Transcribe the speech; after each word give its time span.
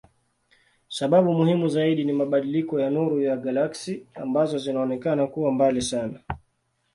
Sababu 0.87 1.33
muhimu 1.33 1.67
zaidi 1.67 2.03
ni 2.03 2.13
mabadiliko 2.13 2.79
ya 2.79 2.89
nuru 2.89 3.21
ya 3.21 3.37
galaksi 3.37 4.05
ambazo 4.15 4.57
zinaonekana 4.57 5.27
kuwa 5.27 5.51
mbali 5.51 5.81
sana. 5.81 6.19